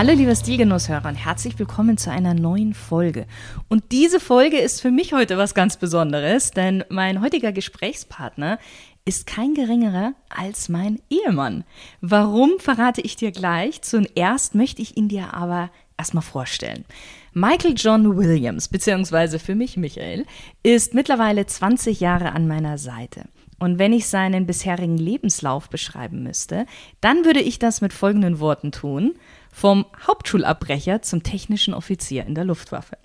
[0.00, 3.26] Hallo liebe Stilgenusshörer und herzlich willkommen zu einer neuen Folge.
[3.68, 8.58] Und diese Folge ist für mich heute was ganz Besonderes, denn mein heutiger Gesprächspartner
[9.04, 11.64] ist kein geringerer als mein Ehemann.
[12.00, 13.82] Warum verrate ich dir gleich?
[13.82, 16.86] Zuerst möchte ich ihn dir aber erstmal vorstellen.
[17.34, 20.24] Michael John Williams, beziehungsweise für mich Michael,
[20.62, 23.26] ist mittlerweile 20 Jahre an meiner Seite.
[23.58, 26.64] Und wenn ich seinen bisherigen Lebenslauf beschreiben müsste,
[27.02, 29.12] dann würde ich das mit folgenden Worten tun.
[29.50, 32.96] Vom Hauptschulabbrecher zum technischen Offizier in der Luftwaffe.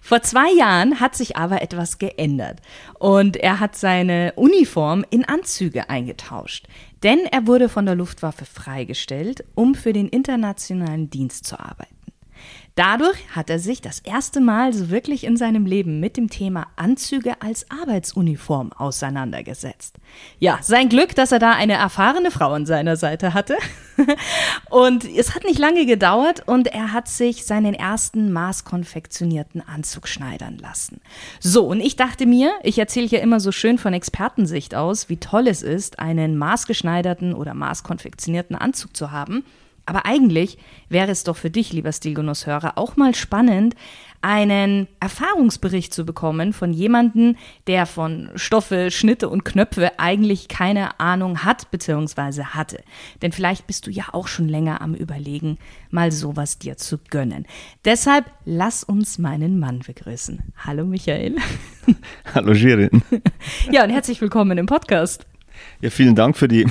[0.00, 2.60] Vor zwei Jahren hat sich aber etwas geändert
[2.98, 6.66] und er hat seine Uniform in Anzüge eingetauscht,
[7.02, 11.95] denn er wurde von der Luftwaffe freigestellt, um für den internationalen Dienst zu arbeiten.
[12.76, 16.66] Dadurch hat er sich das erste Mal so wirklich in seinem Leben mit dem Thema
[16.76, 19.96] Anzüge als Arbeitsuniform auseinandergesetzt.
[20.40, 23.56] Ja, sein Glück, dass er da eine erfahrene Frau an seiner Seite hatte.
[24.68, 30.58] und es hat nicht lange gedauert und er hat sich seinen ersten maßkonfektionierten Anzug schneidern
[30.58, 31.00] lassen.
[31.40, 35.16] So, und ich dachte mir, ich erzähle hier immer so schön von Expertensicht aus, wie
[35.16, 39.46] toll es ist, einen maßgeschneiderten oder maßkonfektionierten Anzug zu haben.
[39.86, 43.74] Aber eigentlich wäre es doch für dich, lieber Stilgenusshörer, auch mal spannend,
[44.20, 47.36] einen Erfahrungsbericht zu bekommen von jemandem,
[47.68, 52.42] der von Stoffe, Schnitte und Knöpfe eigentlich keine Ahnung hat bzw.
[52.46, 52.82] hatte.
[53.22, 55.58] Denn vielleicht bist du ja auch schon länger am Überlegen,
[55.90, 57.46] mal sowas dir zu gönnen.
[57.84, 60.42] Deshalb lass uns meinen Mann begrüßen.
[60.56, 61.36] Hallo Michael.
[62.34, 63.02] Hallo Shirin.
[63.70, 65.24] Ja, und herzlich willkommen im Podcast.
[65.80, 66.66] Ja, vielen Dank für die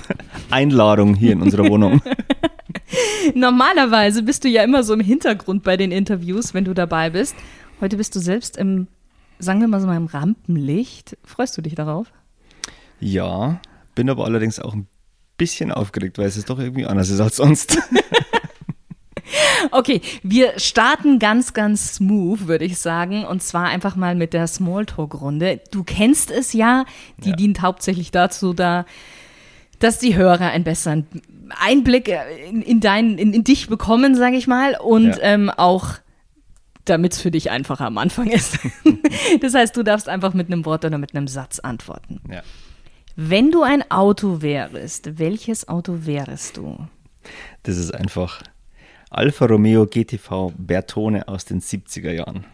[0.50, 2.02] Einladung hier in unserer Wohnung.
[3.35, 7.35] Normalerweise bist du ja immer so im Hintergrund bei den Interviews, wenn du dabei bist.
[7.81, 8.88] Heute bist du selbst im,
[9.40, 11.18] sagen wir mal so mal im Rampenlicht.
[11.23, 12.12] Freust du dich darauf?
[13.00, 13.59] Ja,
[13.96, 14.88] bin aber allerdings auch ein
[15.38, 17.78] bisschen aufgeregt, weil es ist doch irgendwie anders ist als sonst.
[19.72, 23.25] Okay, wir starten ganz, ganz smooth, würde ich sagen.
[23.25, 25.62] Und zwar einfach mal mit der Smalltalk-Runde.
[25.72, 26.85] Du kennst es ja,
[27.17, 27.35] die ja.
[27.35, 28.85] dient hauptsächlich dazu, da,
[29.85, 31.06] dass die Hörer einen besseren
[31.50, 32.12] Einblick
[32.50, 34.75] in, in, dein, in, in dich bekommen, sage ich mal.
[34.81, 35.22] Und ja.
[35.22, 35.94] ähm, auch
[36.85, 38.57] damit es für dich einfacher am Anfang ist.
[39.41, 42.19] das heißt, du darfst einfach mit einem Wort oder mit einem Satz antworten.
[42.31, 42.41] Ja.
[43.16, 46.88] Wenn du ein Auto wärst, welches Auto wärst du?
[47.63, 48.41] Das ist einfach
[49.12, 52.46] Alfa Romeo GTV Bertone aus den 70er Jahren.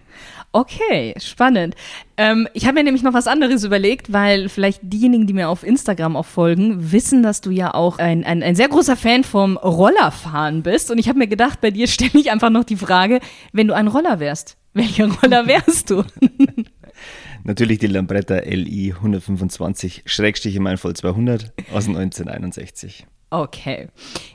[0.54, 1.76] Okay, spannend.
[2.18, 5.64] Ähm, ich habe mir nämlich noch was anderes überlegt, weil vielleicht diejenigen, die mir auf
[5.64, 9.56] Instagram auch folgen, wissen, dass du ja auch ein, ein, ein sehr großer Fan vom
[9.56, 10.92] Rollerfahren bist.
[10.92, 13.22] Und ich habe mir gedacht, bei dir stelle ich einfach noch die Frage,
[13.54, 16.04] wenn du ein Roller wärst, welcher Roller wärst du?
[17.44, 23.08] Natürlich die Lambretta LI 125, Schrägstrich in meinem Voll 200 aus 1961.
[23.30, 23.88] Okay.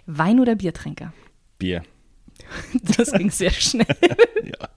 [0.07, 1.13] Wein- oder Biertrinker?
[1.59, 1.83] Bier.
[2.97, 3.87] Das ging sehr schnell.
[4.45, 4.69] ja.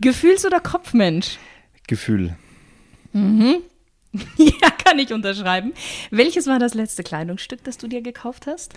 [0.00, 1.38] Gefühls- oder Kopfmensch?
[1.86, 2.36] Gefühl.
[3.12, 3.56] Mhm.
[4.36, 5.72] Ja, kann ich unterschreiben.
[6.12, 8.72] Welches war das letzte Kleidungsstück, das du dir gekauft hast?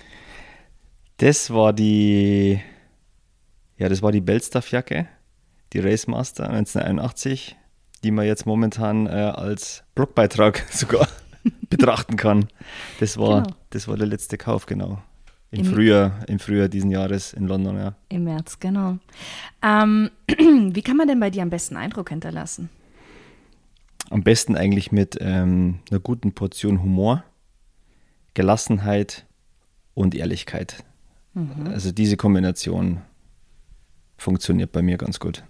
[1.17, 2.59] Das war die,
[3.77, 5.07] ja, das war die Belstaff-Jacke,
[5.73, 7.55] die Racemaster 1981,
[8.03, 11.07] die man jetzt momentan äh, als Blogbeitrag sogar
[11.69, 12.47] betrachten kann.
[12.99, 13.55] Das war, genau.
[13.69, 15.01] das war der letzte Kauf, genau.
[15.51, 17.95] Im, Im, Frühjahr, Im Frühjahr diesen Jahres in London, ja.
[18.09, 18.97] Im März, genau.
[19.63, 22.69] Ähm, wie kann man denn bei dir am besten Eindruck hinterlassen?
[24.09, 27.23] Am besten eigentlich mit ähm, einer guten Portion Humor,
[28.33, 29.25] Gelassenheit
[29.93, 30.83] und Ehrlichkeit.
[31.33, 31.67] Mhm.
[31.67, 33.01] Also diese Kombination
[34.17, 35.43] funktioniert bei mir ganz gut.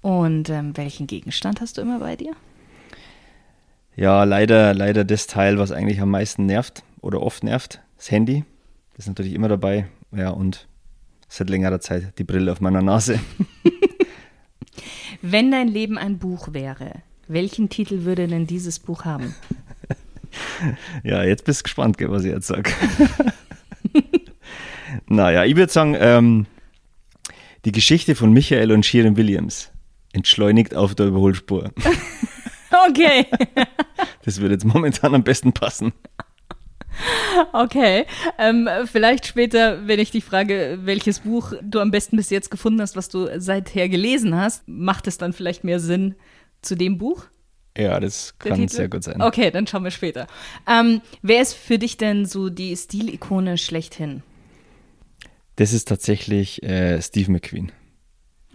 [0.00, 2.32] Und ähm, welchen Gegenstand hast du immer bei dir?
[3.96, 8.44] Ja, leider, leider das Teil, was eigentlich am meisten nervt oder oft nervt, das Handy
[9.00, 9.86] ist natürlich immer dabei.
[10.12, 10.68] Ja, und
[11.28, 13.18] seit längerer Zeit die Brille auf meiner Nase.
[15.22, 19.34] Wenn dein Leben ein Buch wäre, welchen Titel würde denn dieses Buch haben?
[21.04, 22.70] ja, jetzt bist du gespannt, was ich jetzt sage.
[25.06, 26.46] naja, ich würde sagen, ähm,
[27.64, 29.70] die Geschichte von Michael und Shirin Williams
[30.12, 31.70] entschleunigt auf der Überholspur.
[32.88, 33.26] okay.
[34.24, 35.92] das würde jetzt momentan am besten passen.
[37.52, 38.06] Okay,
[38.38, 42.80] ähm, vielleicht später, wenn ich dich frage, welches Buch du am besten bis jetzt gefunden
[42.80, 46.16] hast, was du seither gelesen hast, macht es dann vielleicht mehr Sinn
[46.62, 47.26] zu dem Buch?
[47.76, 49.22] Ja, das kann sehr gut sein.
[49.22, 50.26] Okay, dann schauen wir später.
[50.68, 54.22] Ähm, wer ist für dich denn so die Stilikone schlechthin?
[55.56, 57.70] Das ist tatsächlich äh, Steve McQueen.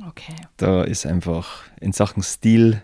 [0.07, 0.35] Okay.
[0.57, 2.81] Da ist einfach in Sachen Stil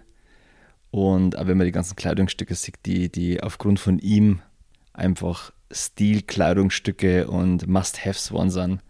[0.89, 4.41] und auch wenn man die ganzen Kleidungsstücke sieht, die, die aufgrund von ihm
[5.01, 8.81] einfach Stil-Kleidungsstücke und Must-Haves waren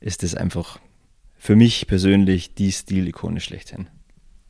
[0.00, 0.78] ist das einfach
[1.36, 3.88] für mich persönlich die Stilikone schlechthin.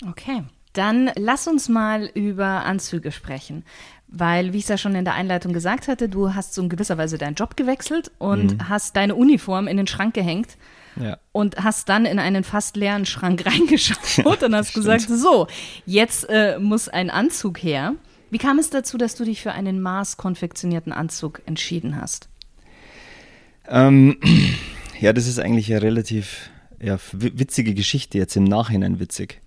[0.08, 0.42] Okay.
[0.72, 3.64] Dann lass uns mal über Anzüge sprechen.
[4.06, 6.70] Weil, wie ich es ja schon in der Einleitung gesagt hatte, du hast so in
[6.70, 8.69] gewisser Weise deinen Job gewechselt und mhm.
[8.69, 10.56] hast deine Uniform in den Schrank gehängt
[10.96, 11.19] ja.
[11.32, 15.46] und hast dann in einen fast leeren Schrank reingeschaut und hast gesagt, so,
[15.84, 17.94] jetzt äh, muss ein Anzug her.
[18.30, 22.28] Wie kam es dazu, dass du dich für einen maßkonfektionierten Anzug entschieden hast?
[23.69, 24.19] Ähm,
[25.00, 29.40] ja, das ist eigentlich eine relativ ja, witzige Geschichte, jetzt im Nachhinein witzig.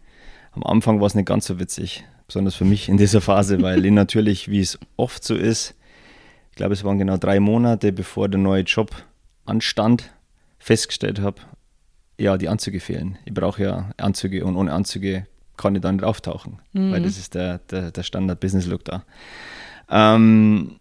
[0.52, 3.86] Am Anfang war es nicht ganz so witzig, besonders für mich in dieser Phase, weil
[3.86, 5.76] ich natürlich, wie es oft so ist,
[6.50, 8.92] ich glaube, es waren genau drei Monate, bevor der neue Job
[9.46, 10.12] anstand,
[10.60, 11.42] festgestellt habe,
[12.20, 13.18] ja, die Anzüge fehlen.
[13.26, 15.26] Ich brauche ja Anzüge und ohne Anzüge
[15.62, 16.92] kann ich dann nicht auftauchen, mhm.
[16.92, 19.04] weil das ist der, der, der Standard-Business-Look da.
[19.90, 20.80] Ähm,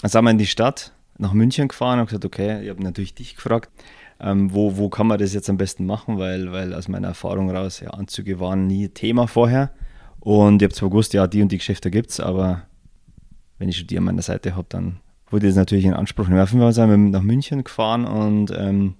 [0.00, 3.14] dann sind wir in die Stadt, nach München gefahren und gesagt, okay, ich habe natürlich
[3.14, 3.70] dich gefragt,
[4.20, 7.50] ähm, wo, wo kann man das jetzt am besten machen, weil, weil aus meiner Erfahrung
[7.50, 9.72] raus, ja, Anzüge waren nie Thema vorher.
[10.20, 12.62] Und ich habe zwar gewusst, ja, die und die Geschäfte gibt es, aber
[13.58, 15.00] wenn ich schon die an meiner Seite habe, dann
[15.30, 16.46] wurde das natürlich in Anspruch nehmen.
[16.46, 18.94] Fall sind wir nach München gefahren und ähm,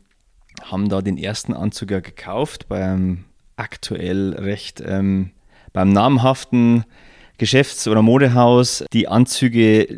[0.63, 3.25] haben da den ersten Anzug ja gekauft beim
[3.63, 5.31] aktuell recht ähm,
[5.73, 6.85] beim namhaften
[7.39, 9.89] Geschäfts- oder Modehaus die Anzüge,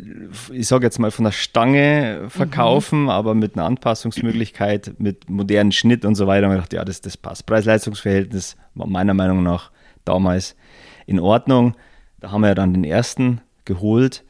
[0.52, 3.10] ich sage jetzt mal von der Stange verkaufen, mhm.
[3.10, 6.48] aber mit einer Anpassungsmöglichkeit, mit modernen Schnitt und so weiter.
[6.48, 7.44] Und ich dachte, ja, das, das passt.
[7.46, 9.72] Preis-Leistungs-Verhältnis war meiner Meinung nach
[10.04, 10.56] damals
[11.06, 11.74] in Ordnung.
[12.20, 14.24] Da haben wir ja dann den ersten geholt.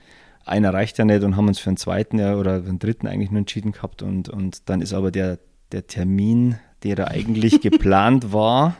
[0.45, 3.07] Einer reicht ja nicht und haben uns für den zweiten ja, oder für den dritten
[3.07, 4.03] eigentlich nur entschieden gehabt.
[4.03, 5.39] Und, und dann ist aber der,
[5.73, 8.77] der Termin, der da eigentlich geplant war,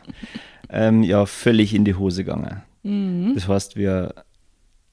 [0.69, 2.61] ähm, ja völlig in die Hose gegangen.
[2.83, 3.33] Mhm.
[3.35, 4.13] Das heißt, wir,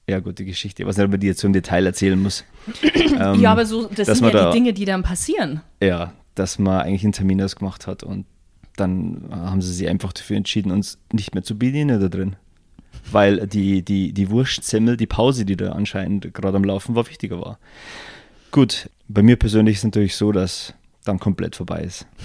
[0.09, 2.19] ja gut, die Geschichte, ich weiß nicht, ob man die jetzt so im Detail erzählen
[2.19, 2.43] muss.
[3.19, 5.61] ähm, ja, aber so, das sind ja da, die Dinge, die dann passieren.
[5.81, 8.25] Ja, dass man eigentlich einen Termin ausgemacht hat und
[8.75, 12.35] dann haben sie sich einfach dafür entschieden, uns nicht mehr zu bedienen da drin.
[13.11, 17.39] Weil die, die, die Wurstsemmel, die Pause, die da anscheinend gerade am Laufen war, wichtiger
[17.39, 17.59] war.
[18.51, 20.73] Gut, bei mir persönlich ist es natürlich so, dass
[21.05, 22.07] dann komplett vorbei ist.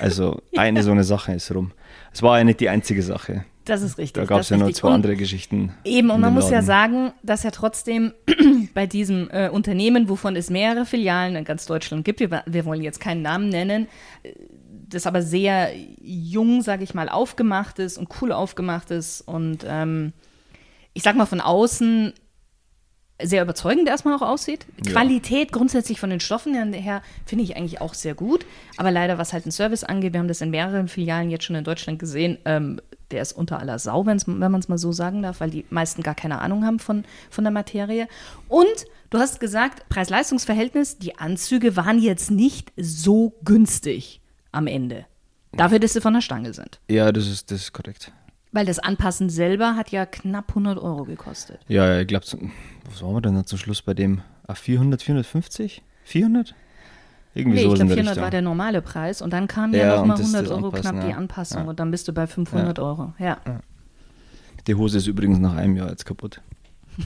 [0.00, 1.72] Also eine so eine Sache ist rum.
[2.10, 3.44] Es war ja nicht die einzige Sache.
[3.66, 4.14] Das ist richtig.
[4.22, 5.74] Da gab es ja noch zwei und andere Geschichten.
[5.84, 8.14] Eben, und man muss ja sagen, dass ja trotzdem
[8.74, 12.82] bei diesem äh, Unternehmen, wovon es mehrere Filialen in ganz Deutschland gibt, wir, wir wollen
[12.82, 13.88] jetzt keinen Namen nennen,
[14.22, 14.32] äh,
[14.88, 20.14] das aber sehr jung, sage ich mal, aufgemacht ist und cool aufgemacht ist und ähm,
[20.94, 22.12] ich sag mal von außen
[23.22, 24.66] sehr überzeugend erstmal auch aussieht.
[24.84, 24.92] Ja.
[24.92, 28.46] Qualität grundsätzlich von den Stoffen her finde ich eigentlich auch sehr gut.
[28.76, 31.56] Aber leider, was halt den Service angeht, wir haben das in mehreren Filialen jetzt schon
[31.56, 32.80] in Deutschland gesehen, ähm,
[33.10, 36.02] der ist unter aller Sau, wenn man es mal so sagen darf, weil die meisten
[36.02, 38.06] gar keine Ahnung haben von, von der Materie.
[38.48, 44.20] Und du hast gesagt, Preis-Leistungs-Verhältnis, die Anzüge waren jetzt nicht so günstig
[44.52, 45.06] am Ende.
[45.52, 46.80] Dafür, dass sie von der Stange sind.
[46.88, 48.12] Ja, das ist, das ist korrekt.
[48.52, 51.60] Weil das Anpassen selber hat ja knapp 100 Euro gekostet.
[51.68, 52.26] Ja, ich glaube,
[52.90, 54.22] was waren wir denn zum Schluss bei dem?
[54.52, 55.82] 400, 450?
[56.04, 56.54] 400?
[57.34, 59.96] Irgendwie nee, so ich glaube 400 war der normale Preis und dann kam ja, ja
[59.98, 61.06] nochmal 100 Euro knapp ja.
[61.06, 61.68] die Anpassung ja.
[61.68, 62.84] und dann bist du bei 500 ja.
[62.84, 63.12] Euro.
[63.18, 63.38] Ja.
[64.66, 66.40] Die Hose ist übrigens nach einem Jahr jetzt kaputt.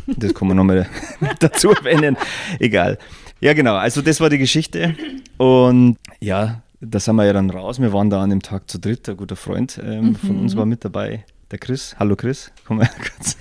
[0.06, 0.88] Das kann man nochmal
[1.40, 2.16] dazu erwähnen.
[2.58, 2.98] Egal.
[3.40, 3.74] Ja, genau.
[3.74, 4.96] Also das war die Geschichte
[5.36, 7.78] und ja, da sind wir ja dann raus.
[7.80, 9.08] Wir waren da an dem Tag zu dritt.
[9.08, 10.16] Ein guter Freund ähm, mhm.
[10.16, 11.24] von uns war mit dabei.
[11.50, 11.94] Der Chris.
[11.98, 12.52] Hallo Chris.
[12.66, 13.36] Komm mal kurz.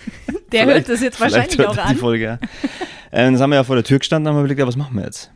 [0.52, 1.94] Der hört das jetzt wahrscheinlich auch an.
[1.94, 2.40] Die Folge,
[3.12, 4.96] ähm, dann haben wir ja vor der Tür gestanden und haben überlegt, ja, was machen
[4.96, 5.32] wir jetzt?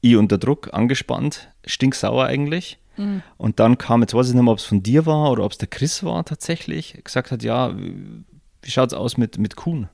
[0.00, 2.78] Ich unter Druck, angespannt, stinksauer eigentlich.
[2.96, 3.22] Mhm.
[3.36, 5.52] Und dann kam, jetzt weiß ich nicht mehr, ob es von dir war oder ob
[5.52, 9.88] es der Chris war tatsächlich, gesagt hat, ja, wie schaut es aus mit, mit Kuhn?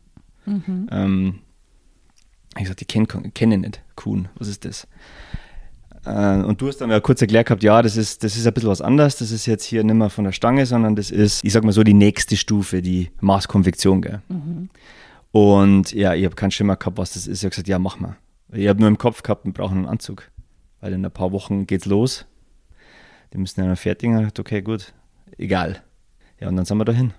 [0.46, 0.88] Mhm.
[0.90, 1.38] Ähm,
[2.56, 4.88] ich gesagt, ich kenne kenn nicht Kuhn, was ist das?
[6.04, 8.52] Äh, und du hast dann ja kurz erklärt gehabt, ja, das ist, das ist ein
[8.52, 9.16] bisschen was anderes.
[9.16, 11.72] Das ist jetzt hier nicht mehr von der Stange, sondern das ist, ich sag mal
[11.72, 14.02] so, die nächste Stufe, die Maßkonfektion.
[14.02, 14.22] Gell?
[14.28, 14.70] Mhm.
[15.32, 17.38] Und ja, ich habe keinen Schimmer gehabt, was das ist.
[17.38, 18.16] Ich habe gesagt, ja, mach mal.
[18.52, 20.30] Ich habe nur im Kopf gehabt, wir brauchen einen Anzug.
[20.80, 22.26] Weil in ein paar Wochen geht's los.
[23.32, 24.10] Die müssen ja noch fertig.
[24.10, 24.92] Ich dachte, okay, gut,
[25.38, 25.82] egal.
[26.40, 27.12] Ja, und dann sind wir dahin.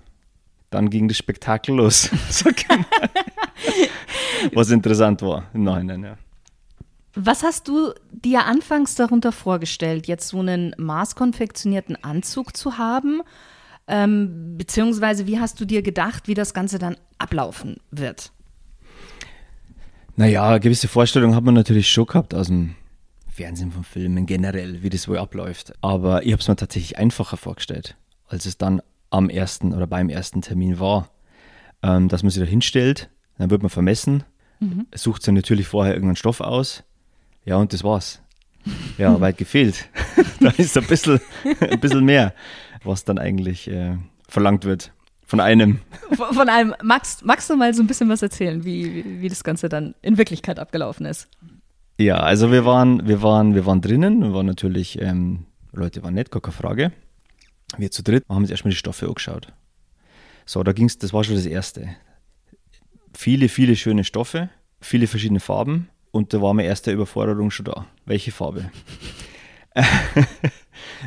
[0.70, 2.10] Dann ging das Spektakel los.
[4.52, 6.18] was interessant war im Nachhinein, ja.
[7.14, 13.20] Was hast du dir anfangs darunter vorgestellt, jetzt so einen maßkonfektionierten Anzug zu haben?
[13.86, 18.32] Ähm, beziehungsweise wie hast du dir gedacht, wie das Ganze dann ablaufen wird?
[20.16, 22.76] Naja, gewisse Vorstellungen hat man natürlich schon gehabt aus dem
[23.28, 25.72] Fernsehen von Filmen generell, wie das wohl abläuft.
[25.80, 30.08] Aber ich habe es mir tatsächlich einfacher vorgestellt, als es dann am ersten oder beim
[30.08, 31.10] ersten Termin war.
[31.82, 34.22] Ähm, dass man sich da hinstellt, dann wird man vermessen,
[34.60, 34.86] mhm.
[34.94, 36.84] sucht sich natürlich vorher irgendeinen Stoff aus.
[37.44, 38.20] Ja, und das war's.
[38.98, 39.88] Ja, weit gefehlt.
[40.40, 41.20] da ist ein bisschen,
[41.60, 42.34] ein bisschen mehr,
[42.84, 43.96] was dann eigentlich äh,
[44.28, 44.92] verlangt wird.
[45.24, 45.80] Von einem.
[46.12, 46.74] Von, von einem.
[46.82, 49.94] Magst, magst du mal so ein bisschen was erzählen, wie, wie, wie das Ganze dann
[50.02, 51.28] in Wirklichkeit abgelaufen ist?
[51.98, 56.14] Ja, also wir waren, wir waren, wir waren drinnen, wir waren natürlich, ähm, Leute waren
[56.14, 56.92] nett, gar keine Frage.
[57.78, 59.48] Wir zu dritt haben uns erstmal die Stoffe angeschaut.
[60.44, 61.96] So, da ging's, das war schon das Erste.
[63.14, 67.86] Viele, viele schöne Stoffe, viele verschiedene Farben und da war meine erste Überforderung schon da.
[68.04, 68.70] Welche Farbe?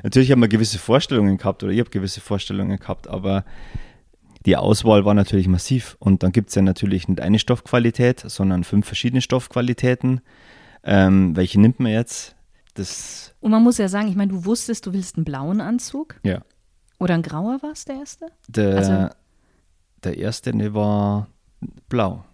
[0.04, 3.46] natürlich haben wir gewisse Vorstellungen gehabt oder ich habe gewisse Vorstellungen gehabt, aber
[4.46, 5.96] die Auswahl war natürlich massiv.
[6.00, 10.22] Und dann gibt es ja natürlich nicht eine Stoffqualität, sondern fünf verschiedene Stoffqualitäten.
[10.84, 12.36] Ähm, welche nimmt man jetzt?
[12.74, 16.20] Das und man muss ja sagen, ich meine, du wusstest, du willst einen blauen Anzug.
[16.24, 16.42] Ja.
[17.00, 18.28] Oder ein grauer war es der erste?
[18.48, 19.16] Der, also,
[20.04, 21.28] der erste, der war
[21.90, 22.26] blau.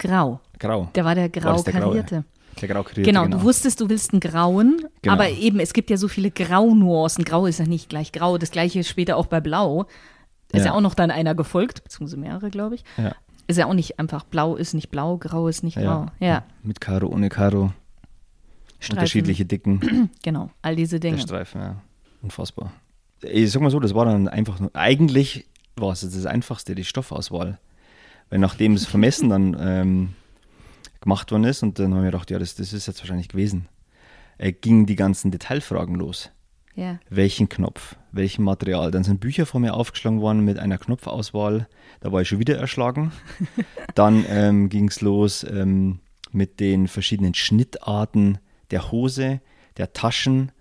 [0.00, 0.40] Grau.
[0.58, 0.88] Grau.
[0.94, 2.24] Der war der grau der karierte.
[2.60, 3.02] Der grau karierte.
[3.02, 5.14] Genau, genau, du wusstest, du willst einen grauen, genau.
[5.14, 7.24] aber eben, es gibt ja so viele Graunuancen.
[7.24, 8.38] Grau ist ja nicht gleich grau.
[8.38, 9.86] Das gleiche später auch bei Blau.
[10.52, 10.66] Ist ja.
[10.66, 12.84] ja auch noch dann einer gefolgt, beziehungsweise mehrere, glaube ich.
[12.96, 13.14] Ja.
[13.46, 16.06] Ist ja auch nicht einfach blau ist nicht blau, grau ist nicht grau.
[16.18, 16.26] Ja.
[16.26, 16.44] ja.
[16.62, 17.72] Mit Karo, ohne Karo.
[18.78, 18.98] Streifen.
[18.98, 20.10] Unterschiedliche Dicken.
[20.22, 21.16] genau, all diese Dinge.
[21.16, 21.76] Der Streifen, ja.
[22.22, 22.72] Unfassbar.
[23.22, 26.84] Ich sag mal so, das war dann einfach nur, eigentlich war es das Einfachste, die
[26.84, 27.58] Stoffauswahl.
[28.30, 30.14] Weil nachdem das Vermessen dann ähm,
[31.00, 33.68] gemacht worden ist und dann haben wir gedacht, ja, das, das ist jetzt wahrscheinlich gewesen,
[34.38, 36.30] äh, gingen die ganzen Detailfragen los.
[36.76, 36.98] Ja.
[37.10, 38.90] Welchen Knopf, welchen Material.
[38.90, 41.68] Dann sind Bücher vor mir aufgeschlagen worden mit einer Knopfauswahl.
[42.00, 43.12] Da war ich schon wieder erschlagen.
[43.94, 45.98] Dann ähm, ging es los ähm,
[46.30, 48.38] mit den verschiedenen Schnittarten
[48.70, 49.40] der Hose,
[49.76, 50.52] der Taschen,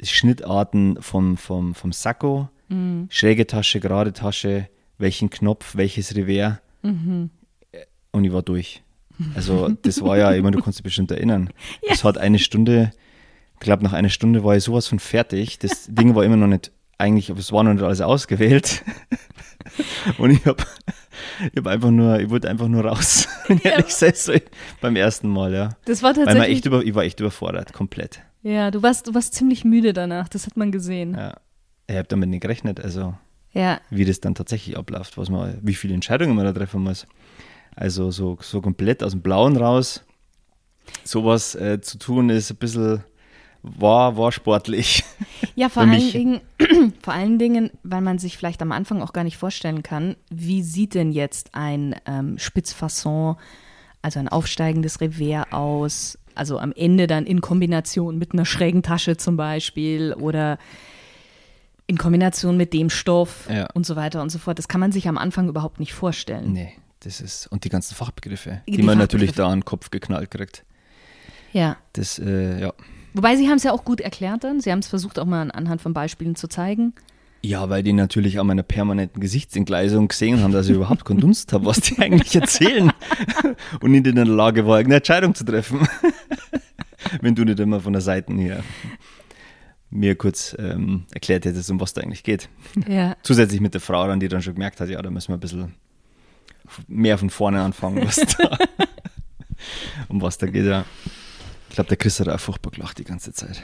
[0.00, 3.08] Schnittarten vom, vom, vom Sakko, mhm.
[3.10, 4.68] schräge Tasche, gerade Tasche,
[4.98, 6.58] welchen Knopf, welches Revers.
[6.82, 7.30] Mhm.
[8.12, 8.82] Und ich war durch.
[9.34, 11.50] Also das war ja, ich meine, du kannst dich bestimmt erinnern.
[11.90, 12.92] Es hat eine Stunde,
[13.54, 15.58] ich glaube nach einer Stunde war ich sowas von fertig.
[15.58, 18.82] Das Ding war immer noch nicht, eigentlich, es war noch nicht alles ausgewählt.
[20.18, 20.62] Und ich habe
[21.52, 23.72] ich hab einfach nur, ich wollte einfach nur raus, wenn ja.
[23.72, 24.32] ehrlich sei, so
[24.80, 25.70] beim ersten Mal, ja.
[25.84, 26.42] Das war tatsächlich.
[26.42, 28.22] Weil echt über, ich war echt überfordert, komplett.
[28.42, 31.14] Ja, du warst, du warst ziemlich müde danach, das hat man gesehen.
[31.14, 31.34] Ja.
[31.86, 33.14] Ich habe damit nicht gerechnet, also
[33.52, 33.80] ja.
[33.90, 37.06] wie das dann tatsächlich abläuft, was man, wie viele Entscheidungen man da treffen muss.
[37.74, 40.04] Also so, so komplett aus dem Blauen raus,
[41.04, 43.02] sowas äh, zu tun, ist ein bisschen,
[43.62, 45.04] war, war sportlich.
[45.54, 46.40] Ja, vor allen, Dingen,
[47.02, 50.62] vor allen Dingen, weil man sich vielleicht am Anfang auch gar nicht vorstellen kann, wie
[50.62, 53.36] sieht denn jetzt ein ähm, Spitzfasson,
[54.00, 59.18] also ein aufsteigendes Revers aus, also am Ende dann in Kombination mit einer schrägen Tasche
[59.18, 60.58] zum Beispiel oder
[61.92, 63.68] in Kombination mit dem Stoff ja.
[63.74, 64.58] und so weiter und so fort.
[64.58, 66.52] Das kann man sich am Anfang überhaupt nicht vorstellen.
[66.52, 69.90] Nee, das ist, und die ganzen Fachbegriffe, die, die man natürlich da an den Kopf
[69.90, 70.64] geknallt kriegt.
[71.52, 71.76] Ja.
[71.92, 72.72] Das, äh, ja.
[73.12, 74.60] Wobei sie haben es ja auch gut erklärt dann.
[74.60, 76.94] Sie haben es versucht, auch mal anhand von Beispielen zu zeigen.
[77.44, 81.52] Ja, weil die natürlich an meiner permanenten Gesichtsentgleisung gesehen haben, dass ich überhaupt keinen Dunst
[81.52, 82.90] habe, was die eigentlich erzählen.
[83.82, 85.86] Und nicht in der Lage war, irgendeine Entscheidung zu treffen.
[87.20, 88.62] Wenn du nicht immer von der Seite her
[89.92, 92.48] mir kurz ähm, erklärt hättest, um was da eigentlich geht.
[92.88, 93.16] Ja.
[93.22, 95.40] Zusätzlich mit der Frau dann, die dann schon gemerkt hat, ja, da müssen wir ein
[95.40, 95.74] bisschen
[96.88, 98.58] mehr von vorne anfangen, was da,
[100.08, 100.84] um was da geht, ja.
[101.68, 103.62] Ich glaube, der Chris hat auch furchtbar gelacht die ganze Zeit.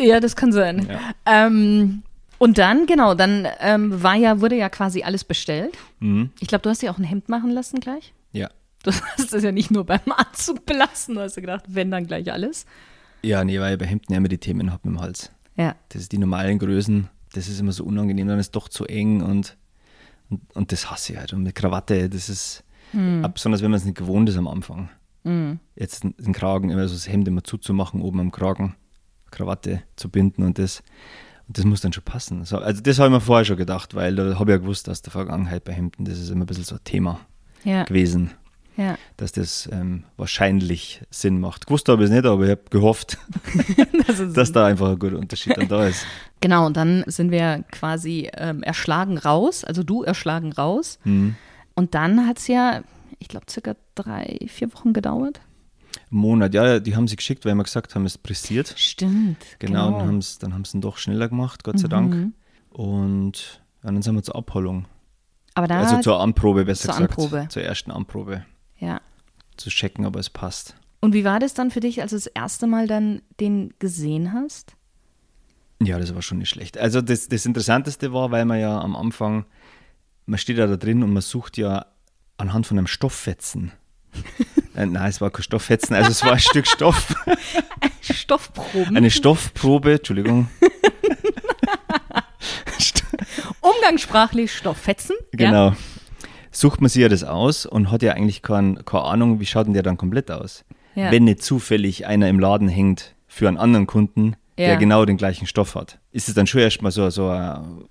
[0.00, 0.86] Ja, das kann sein.
[0.88, 1.00] Ja.
[1.26, 2.02] Ähm,
[2.38, 5.76] und dann, genau, dann ähm, war ja, wurde ja quasi alles bestellt.
[6.00, 6.30] Mhm.
[6.40, 8.12] Ich glaube, du hast dir auch ein Hemd machen lassen gleich.
[8.32, 8.50] Ja.
[8.84, 12.06] Du hast es ja nicht nur beim Anzug belassen, du hast ja gedacht, wenn dann
[12.06, 12.64] gleich alles.
[13.22, 15.32] Ja, nee, weil ich bei Hemden ja immer die Themen habe im Hals.
[15.58, 15.76] Ja.
[15.90, 18.86] Das ist die normalen Größen, das ist immer so unangenehm, dann ist es doch zu
[18.86, 19.58] eng und,
[20.30, 21.32] und, und das hasse ich halt.
[21.32, 23.26] Und mit Krawatte, das ist, hm.
[23.34, 24.88] besonders wenn man es nicht gewohnt ist am Anfang.
[25.24, 25.58] Mhm.
[25.76, 28.76] Jetzt den Kragen, also das Hemd immer zuzumachen, oben am Kragen,
[29.30, 30.82] Krawatte zu binden und das.
[31.46, 32.44] Und das muss dann schon passen.
[32.44, 34.88] So, also das habe ich mir vorher schon gedacht, weil da habe ich ja gewusst,
[34.88, 37.20] aus der Vergangenheit bei Hemden, das ist immer ein bisschen so ein Thema
[37.64, 37.84] ja.
[37.84, 38.32] gewesen.
[38.78, 38.96] Ja.
[39.16, 41.66] Dass das ähm, wahrscheinlich Sinn macht.
[41.66, 43.18] Gewusst habe ich es nicht, aber ich habe gehofft,
[44.06, 46.06] das dass da einfach ein guter Unterschied dann da ist.
[46.40, 51.00] Genau, und dann sind wir quasi ähm, erschlagen raus, also du erschlagen raus.
[51.02, 51.34] Mhm.
[51.74, 52.82] Und dann hat es ja,
[53.18, 55.40] ich glaube, circa drei, vier Wochen gedauert.
[56.10, 58.72] Monat, ja, die haben sie geschickt, weil wir gesagt haben, es pressiert.
[58.76, 59.38] Stimmt.
[59.58, 62.14] Genau, dann haben sie dann haben's dann doch schneller gemacht, Gott sei Dank.
[62.14, 62.34] Mhm.
[62.70, 64.86] Und ja, dann sind wir zur Abholung.
[65.54, 67.18] Aber da, also zur Anprobe, besser zur gesagt.
[67.18, 67.48] Anprobe.
[67.48, 68.44] Zur ersten Anprobe.
[68.78, 69.00] Ja.
[69.56, 70.74] Zu checken, ob es passt.
[71.00, 74.32] Und wie war das dann für dich, als du das erste Mal dann den gesehen
[74.32, 74.74] hast?
[75.80, 76.76] Ja, das war schon nicht schlecht.
[76.78, 79.46] Also das, das Interessanteste war, weil man ja am Anfang,
[80.26, 81.86] man steht ja da drin und man sucht ja
[82.36, 83.72] anhand von einem Stofffetzen.
[84.74, 87.14] äh, nein, es war kein Stofffetzen, also es war ein Stück Stoff,
[88.00, 88.96] Stoffproben.
[88.96, 90.48] eine Stoffprobe, Entschuldigung.
[93.60, 95.16] Umgangssprachlich Stofffetzen.
[95.36, 95.76] Ja?
[96.58, 99.66] Sucht man sich ja das aus und hat ja eigentlich kein, keine Ahnung, wie schaut
[99.66, 100.64] denn der dann komplett aus.
[100.96, 101.12] Ja.
[101.12, 104.66] Wenn nicht zufällig einer im Laden hängt für einen anderen Kunden, Ja.
[104.68, 106.00] der genau den gleichen Stoff hat.
[106.10, 107.86] Ist es dann schon erstmal so, so eine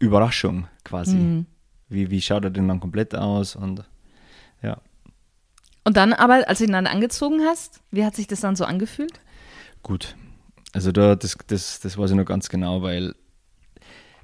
[0.00, 1.16] Überraschung quasi.
[1.16, 1.46] Mhm.
[1.88, 3.54] Wie, wie schaut er denn dann komplett aus?
[3.54, 3.84] Und
[4.62, 4.78] ja,
[5.84, 8.64] Und dann aber, als du ihn dann angezogen hast, wie hat sich das dann so
[8.64, 9.20] angefühlt?
[9.82, 10.16] gut.
[10.74, 13.14] Also da, das, das, das weiß ich noch ganz genau, weil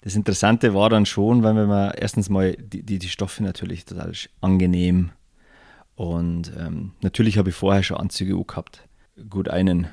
[0.04, 3.86] das Interessante war dann schon, weil wenn man erstens mal die, die, die Stoffe natürlich
[3.86, 5.12] total angenehm
[5.94, 8.86] und ähm, natürlich habe ich vorher schon Anzüge gehabt.
[9.30, 9.88] Gut einen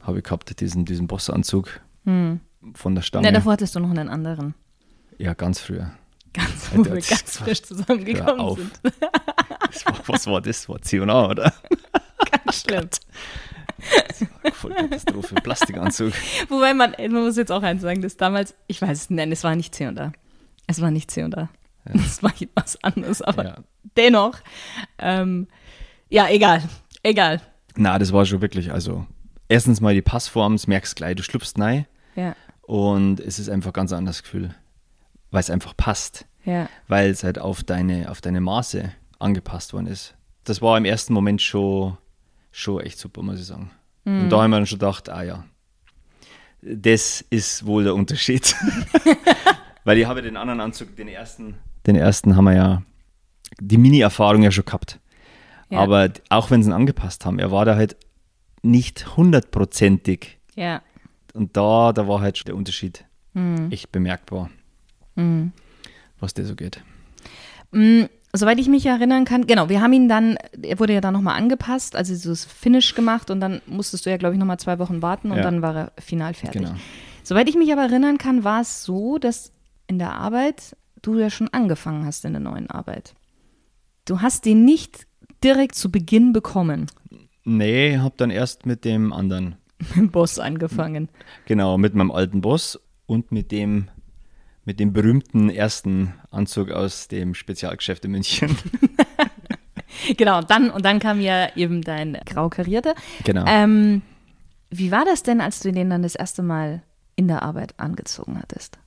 [0.00, 1.82] habe ich gehabt, diesen, diesen Bossanzug
[2.72, 3.26] von der Stange.
[3.26, 4.54] Ja, davor hattest du noch einen anderen.
[5.18, 5.90] ja, ganz früher.
[6.32, 8.80] Ganz, wo wir ganz frisch zusammengekommen sind.
[9.84, 10.68] War, was war das?
[10.70, 11.52] War C&A, oder?
[12.44, 12.88] Ganz schlimm.
[14.52, 15.34] Voll Katastrophe.
[15.36, 16.12] Plastikanzug.
[16.48, 19.44] Wobei man, man muss jetzt auch eins sagen, dass damals, ich weiß es, nein, es
[19.44, 20.12] war nicht C&A.
[20.66, 21.48] Es war nicht C&A.
[21.84, 23.56] Es war was anderes, aber Ja.
[23.96, 24.38] dennoch.
[24.98, 25.48] Ähm,
[26.08, 26.62] ja, egal.
[27.02, 27.40] Egal.
[27.76, 29.06] Na, das war schon wirklich, also
[29.48, 33.70] erstens mal die Passform, das merkst gleich, du schlüpfst rein Ja, und es ist einfach
[33.70, 34.54] ein ganz anderes Gefühl,
[35.30, 36.68] weil es einfach passt, ja.
[36.88, 40.14] weil es halt auf deine, auf deine Maße angepasst worden ist.
[40.44, 41.96] Das war im ersten Moment schon,
[42.50, 43.70] schon echt super, muss ich sagen.
[44.04, 45.44] Und da haben wir dann schon gedacht, ah ja,
[46.62, 48.54] das ist wohl der Unterschied.
[49.84, 51.54] weil ich habe den anderen Anzug, den ersten,
[51.86, 52.82] den ersten haben wir ja
[53.60, 54.98] die Mini-Erfahrung ja schon gehabt.
[55.68, 55.78] Ja.
[55.78, 57.96] Aber auch wenn sie ihn angepasst haben, er war da halt
[58.62, 60.38] nicht hundertprozentig.
[60.54, 60.82] Ja.
[61.34, 63.04] Und da, da war halt schon der Unterschied
[63.70, 64.50] echt bemerkbar,
[66.18, 66.82] was der so geht.
[67.70, 71.14] Mm, Soweit ich mich erinnern kann, genau, wir haben ihn dann, er wurde ja dann
[71.14, 74.58] nochmal angepasst, also so das Finish gemacht und dann musstest du ja, glaube ich, nochmal
[74.60, 75.42] zwei Wochen warten und Ja.
[75.42, 76.62] dann war er final fertig.
[76.62, 76.74] Genau.
[77.24, 79.52] Soweit ich mich aber erinnern kann, war es so, dass
[79.88, 83.14] in der Arbeit du ja schon angefangen hast in der neuen Arbeit.
[84.04, 85.06] Du hast den nicht
[85.42, 86.86] direkt zu Beginn bekommen,
[87.42, 91.08] Nee, hab dann erst mit dem anderen, mit dem Boss angefangen.
[91.46, 93.88] genau, mit meinem alten Boss und mit dem,
[94.70, 98.56] mit dem berühmten ersten Anzug aus dem Spezialgeschäft in München.
[100.16, 102.94] Genau, und dann, und dann kam ja eben dein grau karierter.
[103.24, 103.44] genau.
[103.46, 104.00] Ähm,
[104.70, 106.82] wie war das denn, als du den dann das erste Mal
[107.16, 108.78] in der Arbeit angezogen hattest?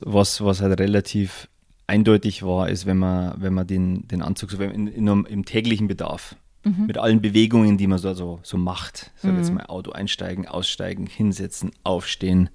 [0.00, 1.48] was, was halt relativ
[1.86, 5.44] eindeutig war, ist, wenn man, wenn man den, den Anzug so in, in einem, im
[5.44, 9.92] täglichen Bedarf mit allen Bewegungen, die man so, so, so macht, so jetzt mal Auto
[9.92, 12.50] einsteigen, aussteigen, hinsetzen, aufstehen,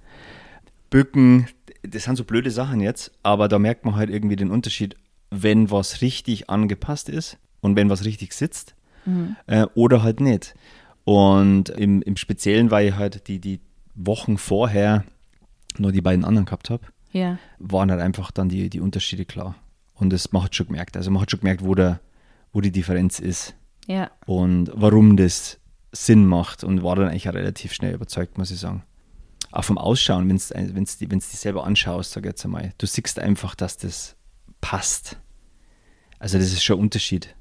[0.88, 1.48] bücken,
[1.88, 4.96] das sind so blöde Sachen jetzt, aber da merkt man halt irgendwie den Unterschied,
[5.30, 8.74] wenn was richtig angepasst ist und wenn was richtig sitzt
[9.46, 10.54] äh, oder halt nicht.
[11.04, 13.60] Und im, im Speziellen, weil ich halt die, die
[13.94, 15.04] Wochen vorher
[15.76, 17.38] nur die beiden anderen gehabt habe, Ja.
[17.58, 19.54] waren halt einfach dann die, die Unterschiede klar.
[19.94, 20.96] Und das man hat schon gemerkt.
[20.96, 22.00] Also man hat schon gemerkt, wo, der,
[22.52, 23.54] wo die Differenz ist
[23.86, 24.10] Ja.
[24.26, 25.58] und warum das
[25.92, 28.82] Sinn macht und war dann eigentlich relativ schnell überzeugt, muss ich sagen.
[29.54, 32.72] Auch vom Ausschauen, wenn du wenn's die, wenn's die selber anschaust, sag ich jetzt einmal,
[32.76, 34.16] du siehst einfach, dass das
[34.60, 35.16] passt.
[36.18, 37.36] Also das ist schon ein Unterschied.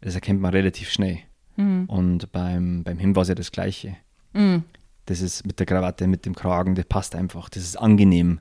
[0.00, 1.18] Das erkennt man relativ schnell.
[1.86, 3.96] Und beim, beim Him war es ja das Gleiche.
[5.04, 7.50] Das ist mit der Krawatte, mit dem Kragen, das passt einfach.
[7.50, 8.40] Das ist angenehm.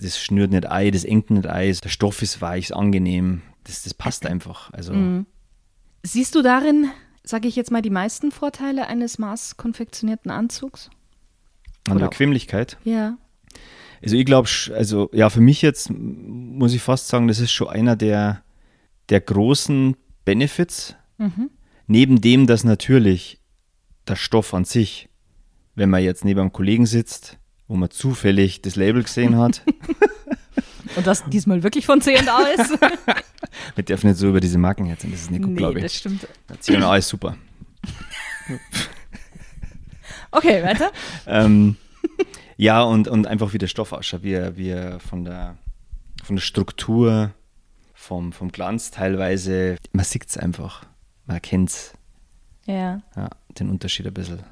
[0.00, 3.42] Das schnürt nicht Ei, das engt nicht Ei, der Stoff ist weich, ist angenehm.
[3.62, 4.72] Das, das passt einfach.
[4.72, 4.92] Also
[6.02, 6.90] Siehst du darin,
[7.22, 10.90] sage ich jetzt mal, die meisten Vorteile eines maßkonfektionierten Anzugs?
[11.88, 12.76] An der Oder- Bequemlichkeit.
[12.84, 13.16] Ja.
[14.02, 17.68] Also ich glaube, also ja, für mich jetzt muss ich fast sagen, das ist schon
[17.68, 18.42] einer der,
[19.08, 20.96] der großen Benefits.
[21.86, 23.40] Neben dem, dass natürlich
[24.08, 25.08] der Stoff an sich,
[25.76, 29.62] wenn man jetzt neben einem Kollegen sitzt, wo man zufällig das Label gesehen hat,
[30.96, 32.18] Und das diesmal wirklich von C&A
[32.48, 32.78] ist?
[33.76, 35.92] wir dürfen nicht so über diese Marken jetzt, das ist nicht gut, nee, glaube das
[35.92, 35.98] ich.
[35.98, 36.26] stimmt.
[36.60, 37.36] C&A ist super.
[40.32, 40.90] Okay, weiter.
[41.26, 41.76] ähm,
[42.56, 45.56] ja, und, und einfach wie der Stoff ausschaut, wie er, wie er von, der,
[46.24, 47.30] von der Struktur,
[47.94, 50.84] vom, vom Glanz teilweise, man sieht es einfach,
[51.26, 51.92] man erkennt es.
[52.66, 53.02] Ja.
[53.16, 54.42] ja, den Unterschied ein bisschen.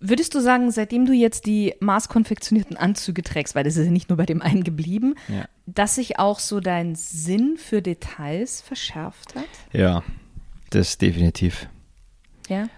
[0.00, 4.08] Würdest du sagen, seitdem du jetzt die maßkonfektionierten Anzüge trägst, weil das ist ja nicht
[4.08, 5.46] nur bei dem einen geblieben, Ja.
[5.66, 9.44] dass sich auch so dein Sinn für Details verschärft hat?
[9.72, 10.02] Ja,
[10.70, 11.68] das definitiv.
[12.48, 12.68] Ja.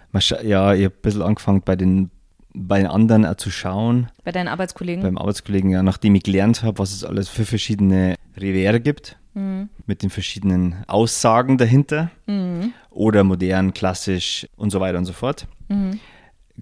[0.43, 2.11] Ja, ich habe ein bisschen angefangen bei den,
[2.55, 5.03] bei den anderen auch zu schauen, Bei deinen Arbeitskollegen?
[5.03, 9.17] beim Arbeitskollegen, ja, nachdem ich gelernt habe, was es alles für verschiedene Revere gibt,
[9.87, 12.11] mit den verschiedenen Aussagen dahinter
[12.91, 15.47] oder modern, klassisch und so weiter und so fort,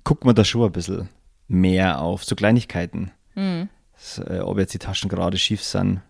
[0.04, 1.08] guckt man da schon ein bisschen
[1.48, 3.10] mehr auf so Kleinigkeiten.
[3.94, 6.00] Das, äh, ob jetzt die Taschen gerade schief sind.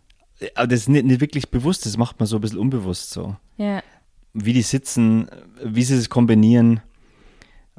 [0.54, 3.36] Aber das ist nicht, nicht wirklich bewusst, das macht man so ein bisschen unbewusst so.
[3.56, 3.82] ja.
[4.34, 5.28] Wie die sitzen,
[5.64, 6.80] wie sie es kombinieren,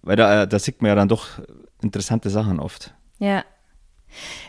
[0.01, 1.27] weil da, da sieht man ja dann doch
[1.81, 2.93] interessante Sachen oft.
[3.19, 3.43] Ja.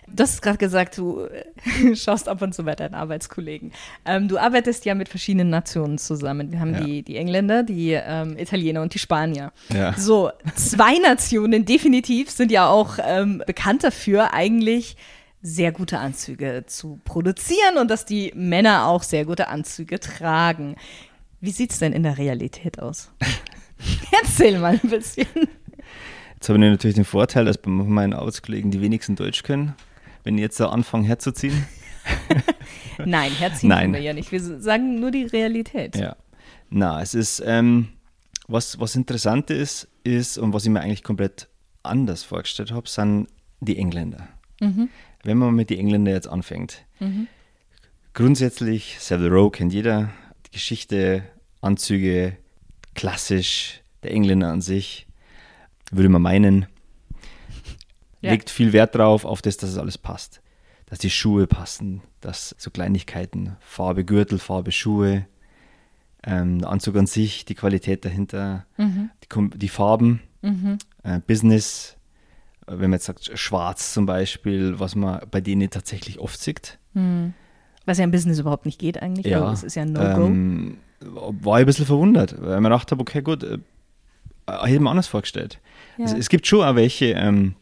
[0.07, 3.73] Du hast gerade gesagt, du äh, schaust ab und zu bei deinen Arbeitskollegen.
[4.07, 6.51] Ähm, du arbeitest ja mit verschiedenen Nationen zusammen.
[6.51, 6.81] Wir haben Ja.
[6.81, 9.53] die, die Engländer, die ähm, Italiener und die Spanier.
[9.73, 9.93] Ja.
[9.99, 14.97] So, zwei Nationen definitiv sind ja auch ähm, bekannt dafür, eigentlich
[15.43, 20.77] sehr gute Anzüge zu produzieren und dass die Männer auch sehr gute Anzüge tragen.
[21.41, 23.11] Wie sieht es denn in der Realität aus?
[24.23, 25.27] Erzähl mal ein bisschen.
[26.41, 29.75] Jetzt habe ich natürlich den Vorteil, dass bei meinen Arbeitskollegen die wenigsten Deutsch können.
[30.25, 31.67] Wenn ich jetzt da anfange herzuziehen.
[33.05, 33.93] Nein, herziehen Nein.
[33.93, 34.33] wir ja nicht.
[34.33, 35.97] Wir sagen nur die Realität.
[35.97, 36.17] Ja.
[36.71, 37.89] Na, es ist, ähm,
[38.49, 41.47] was, was interessant ist, ist und was ich mir eigentlich komplett
[41.83, 43.29] anders vorgestellt habe, sind
[43.61, 44.27] die Engländer.
[44.61, 46.87] Wenn man mit den Engländern jetzt anfängt.
[48.15, 50.09] Grundsätzlich, Savile Row kennt jeder,
[50.47, 51.23] die Geschichte,
[51.61, 52.39] Anzüge,
[52.95, 55.07] klassisch, der Engländer an sich,
[55.91, 56.67] würde man meinen,
[58.21, 58.31] Ja.
[58.33, 60.41] legt viel Wert drauf, auf das, dass es alles passt.
[60.87, 65.27] Dass die Schuhe passen, dass so Kleinigkeiten, Farbe Gürtel, Farbe Schuhe,
[66.25, 70.21] ähm, der Anzug an sich, die Qualität dahinter, die, Kom- die Farben,
[71.03, 71.97] äh, Business,
[72.67, 76.79] äh, wenn man jetzt sagt schwarz zum Beispiel, was man bei denen tatsächlich oft sieht.
[77.87, 79.35] Was ja im Business überhaupt nicht geht eigentlich.
[79.35, 80.27] aber es ist ja ein No-Go.
[80.27, 83.45] ähm, war ich ein bisschen verwundert, weil ich mir gedacht habe, okay, gut,
[84.51, 85.61] äh, hätte mir anders vorgestellt.
[85.99, 86.05] Ja.
[86.05, 87.55] Es, es gibt schon auch welche, ähm,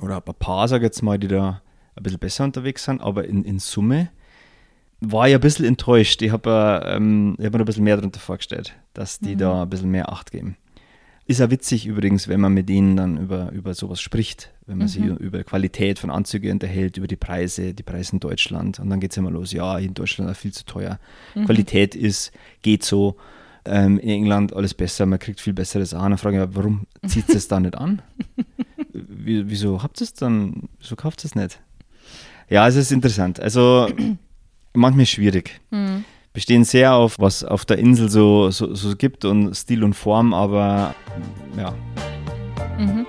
[0.00, 1.60] oder ein paar, sage ich jetzt mal, die da
[1.96, 4.10] ein bisschen besser unterwegs sind, aber in, in Summe
[5.00, 6.22] war ich ein bisschen enttäuscht.
[6.22, 9.62] Ich habe äh, ähm, ich hab mir ein bisschen mehr darunter vorgestellt, dass die da
[9.62, 10.56] ein bisschen mehr Acht geben.
[11.26, 14.88] Ist ja witzig übrigens, wenn man mit denen dann über, über sowas spricht, wenn man
[14.88, 18.78] sich über Qualität von Anzügen unterhält, über die Preise, die Preise in Deutschland.
[18.78, 20.98] Und dann geht es immer los, ja, in Deutschland ist viel zu teuer.
[21.46, 23.16] Qualität ist, geht so.
[23.66, 26.10] Ähm, in England alles besser, man kriegt viel besseres an.
[26.10, 28.02] Dann frage ich mich, warum zieht es da nicht an?
[28.92, 31.60] Wie, wieso habt ihr es dann, wieso kauft ihr es nicht?
[32.48, 33.40] Ja, es ist interessant.
[33.40, 33.88] Also
[34.74, 35.60] manchmal schwierig.
[36.32, 40.34] Bestehen sehr auf, was auf der Insel so, so, so gibt und Stil und Form,
[40.34, 40.94] aber
[41.56, 41.74] ja.
[42.78, 43.06] Mhm.